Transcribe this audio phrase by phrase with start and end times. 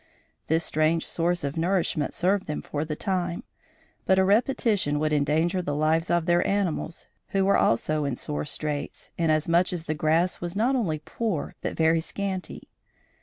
[0.47, 3.43] This strange source of nourishment served them for the time,
[4.07, 8.45] but a repetition would endanger the lives of their animals, who were also in sore
[8.45, 12.67] straits, inasmuch as the grass was not only poor but very scanty.